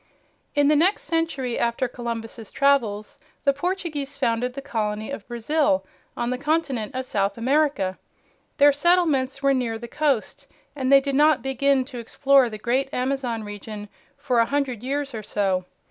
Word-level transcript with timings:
In 0.55 0.67
the 0.67 0.75
next 0.75 1.03
century 1.03 1.59
after 1.59 1.87
Columbus's 1.87 2.51
travels 2.51 3.19
the 3.43 3.53
Portuguese 3.53 4.17
founded 4.17 4.55
the 4.55 4.59
colony 4.63 5.11
of 5.11 5.27
Brazil 5.27 5.85
on 6.17 6.31
the 6.31 6.39
continent 6.39 6.95
of 6.95 7.05
South 7.05 7.37
America. 7.37 7.99
Their 8.57 8.71
settlements 8.73 9.43
were 9.43 9.53
near 9.53 9.77
the 9.77 9.87
coast 9.87 10.47
and 10.75 10.91
they 10.91 11.01
did 11.01 11.13
not 11.13 11.43
begin 11.43 11.85
to 11.85 11.99
explore 11.99 12.49
the 12.49 12.57
great 12.57 12.91
Amazon 12.91 13.43
region 13.43 13.89
for 14.17 14.39
a 14.39 14.45
hundred 14.47 14.81
years 14.81 15.13
or 15.13 15.21
so. 15.21 15.65